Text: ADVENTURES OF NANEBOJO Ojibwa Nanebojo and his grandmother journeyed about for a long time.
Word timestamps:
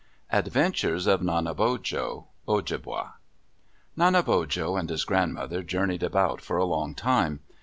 ADVENTURES 0.31 1.05
OF 1.05 1.21
NANEBOJO 1.21 2.25
Ojibwa 2.47 3.11
Nanebojo 3.95 4.75
and 4.79 4.89
his 4.89 5.05
grandmother 5.05 5.61
journeyed 5.61 6.01
about 6.01 6.41
for 6.41 6.57
a 6.57 6.65
long 6.65 6.95
time. 6.95 7.41